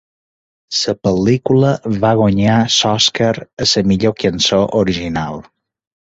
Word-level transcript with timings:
La 0.83 0.93
pel·lícula 1.07 1.73
va 2.05 2.13
guanyar 2.21 2.55
l'Oscar 2.77 3.27
a 3.65 3.67
la 3.73 3.83
millor 3.91 4.15
cançó 4.23 4.63
original. 4.81 5.39